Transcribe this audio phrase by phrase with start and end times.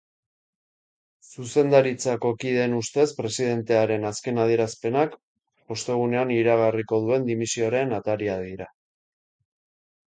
[1.33, 5.15] Zuzendaritzkao kideen ustez, presidentearen azken adierazpenak
[5.77, 8.75] ostegunean iragarriko duen dimisioaren ataria dira.